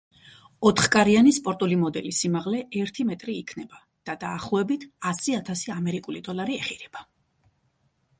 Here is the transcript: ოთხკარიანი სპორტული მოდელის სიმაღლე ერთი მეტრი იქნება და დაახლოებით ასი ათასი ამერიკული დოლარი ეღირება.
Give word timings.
ოთხკარიანი 0.67 1.33
სპორტული 1.37 1.75
მოდელის 1.81 2.21
სიმაღლე 2.23 2.61
ერთი 2.83 3.05
მეტრი 3.09 3.35
იქნება 3.41 3.81
და 4.11 4.15
დაახლოებით 4.23 4.87
ასი 5.11 5.37
ათასი 5.41 5.75
ამერიკული 5.75 6.23
დოლარი 6.29 6.57
ეღირება. 6.63 7.05